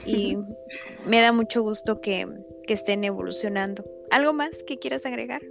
y 0.06 0.36
me 1.08 1.20
da 1.20 1.32
mucho 1.32 1.62
gusto 1.62 2.00
que, 2.00 2.26
que 2.66 2.74
estén 2.74 3.04
evolucionando. 3.04 3.84
¿Algo 4.10 4.32
más 4.32 4.64
que 4.64 4.78
quieras 4.78 5.06
agregar? 5.06 5.42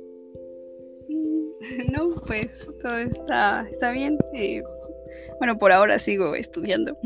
No, 1.91 2.15
pues 2.28 2.69
todo 2.82 2.98
está, 2.98 3.67
está 3.72 3.91
bien. 3.91 4.17
Eh, 4.34 4.63
bueno, 5.39 5.58
por 5.58 5.72
ahora 5.72 6.00
sigo 6.00 6.36
estudiando. 6.36 6.98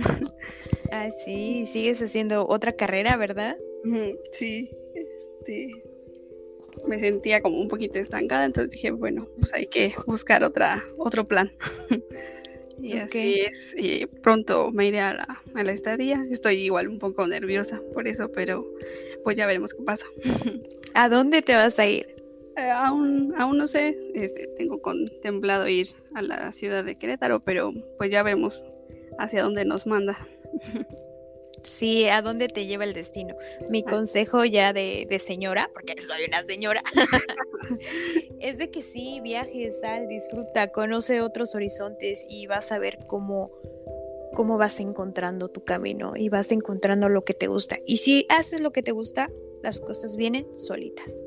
Ah, 0.91 1.09
sí, 1.25 1.65
sigues 1.65 2.01
haciendo 2.01 2.47
otra 2.47 2.73
carrera, 2.73 3.17
¿verdad? 3.17 3.57
Sí, 4.31 4.69
este, 4.93 5.69
me 6.87 6.99
sentía 6.99 7.41
como 7.41 7.59
un 7.59 7.67
poquito 7.67 7.99
estancada, 7.99 8.45
entonces 8.45 8.71
dije, 8.71 8.91
bueno, 8.91 9.27
pues 9.39 9.53
hay 9.53 9.67
que 9.67 9.93
buscar 10.05 10.43
otra, 10.43 10.83
otro 10.97 11.27
plan. 11.27 11.51
y 12.81 12.97
así 12.97 13.41
es, 13.41 13.73
y 13.75 14.05
pronto 14.05 14.71
me 14.71 14.87
iré 14.87 14.99
a 14.99 15.13
la, 15.13 15.41
a 15.53 15.63
la 15.63 15.71
estadía. 15.71 16.25
Estoy 16.29 16.55
igual 16.55 16.87
un 16.87 16.99
poco 16.99 17.25
nerviosa 17.27 17.81
por 17.93 18.07
eso, 18.07 18.31
pero 18.31 18.65
pues 19.23 19.37
ya 19.37 19.45
veremos 19.45 19.73
qué 19.73 19.83
pasa. 19.83 20.05
¿A 20.93 21.09
dónde 21.09 21.41
te 21.41 21.55
vas 21.55 21.79
a 21.79 21.87
ir? 21.87 22.12
Eh, 22.55 22.69
aún, 22.69 23.33
aún 23.37 23.57
no 23.57 23.67
sé, 23.67 23.97
este, 24.13 24.47
tengo 24.57 24.81
contemplado 24.81 25.67
ir 25.67 25.87
a 26.13 26.21
la 26.21 26.53
ciudad 26.53 26.83
de 26.83 26.97
Querétaro, 26.97 27.39
pero 27.39 27.73
pues 27.97 28.11
ya 28.11 28.21
vemos 28.23 28.63
hacia 29.17 29.43
dónde 29.43 29.65
nos 29.65 29.87
manda. 29.87 30.17
Sí, 31.63 32.09
a 32.09 32.21
dónde 32.21 32.49
te 32.49 32.65
lleva 32.65 32.83
el 32.83 32.93
destino. 32.93 33.35
Mi 33.69 33.83
consejo 33.83 34.43
ya 34.43 34.73
de, 34.73 35.07
de 35.09 35.17
señora, 35.17 35.69
porque 35.73 35.95
soy 36.01 36.25
una 36.27 36.43
señora, 36.43 36.83
es 38.41 38.57
de 38.57 38.69
que 38.69 38.83
sí, 38.83 39.21
viajes, 39.23 39.79
sal, 39.79 40.09
disfruta, 40.09 40.67
conoce 40.67 41.21
otros 41.21 41.55
horizontes 41.55 42.25
y 42.29 42.47
vas 42.47 42.73
a 42.73 42.79
ver 42.79 42.99
cómo, 43.07 43.49
cómo 44.33 44.57
vas 44.57 44.81
encontrando 44.81 45.47
tu 45.47 45.63
camino 45.63 46.13
y 46.17 46.27
vas 46.27 46.51
encontrando 46.51 47.07
lo 47.07 47.23
que 47.23 47.33
te 47.33 47.47
gusta. 47.47 47.77
Y 47.85 47.97
si 47.97 48.25
haces 48.27 48.59
lo 48.59 48.71
que 48.73 48.83
te 48.83 48.91
gusta, 48.91 49.29
las 49.61 49.79
cosas 49.79 50.17
vienen 50.17 50.45
solitas. 50.57 51.23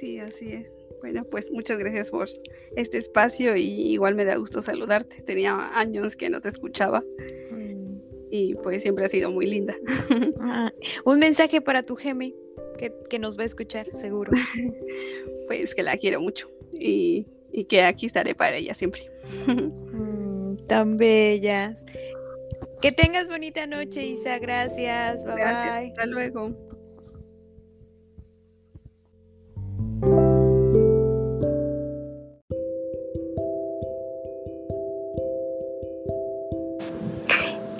Sí, 0.00 0.18
así 0.18 0.54
es. 0.54 0.66
Bueno, 1.00 1.24
pues 1.24 1.50
muchas 1.50 1.78
gracias 1.78 2.08
por 2.08 2.26
este 2.74 2.98
espacio 2.98 3.54
y 3.54 3.92
igual 3.92 4.14
me 4.14 4.24
da 4.24 4.36
gusto 4.36 4.62
saludarte. 4.62 5.22
Tenía 5.22 5.78
años 5.78 6.16
que 6.16 6.30
no 6.30 6.40
te 6.40 6.48
escuchaba 6.48 7.04
mm. 7.50 7.98
y 8.30 8.54
pues 8.54 8.82
siempre 8.82 9.04
ha 9.04 9.08
sido 9.08 9.30
muy 9.30 9.46
linda. 9.46 9.76
Ah, 10.42 10.72
un 11.04 11.18
mensaje 11.18 11.60
para 11.60 11.82
tu 11.82 11.96
Geme 11.96 12.34
que, 13.10 13.18
nos 13.18 13.38
va 13.38 13.42
a 13.42 13.46
escuchar, 13.46 13.86
seguro. 13.92 14.32
pues 15.46 15.74
que 15.74 15.82
la 15.82 15.98
quiero 15.98 16.18
mucho 16.22 16.48
y, 16.72 17.26
que 17.68 17.82
aquí 17.82 18.06
estaré 18.06 18.34
para 18.34 18.56
ella 18.56 18.74
siempre. 18.74 19.06
Mm, 20.00 20.66
tan 20.66 20.96
bellas. 20.96 21.84
Que 22.80 22.90
tengas 22.90 23.28
bonita 23.28 23.66
noche, 23.66 24.06
Isa. 24.06 24.38
Gracias. 24.38 25.24
Bye 25.24 25.34
bye. 25.34 25.90
Hasta 25.90 26.06
luego. 26.06 26.56